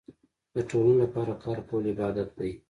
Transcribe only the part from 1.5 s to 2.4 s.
کول عبادت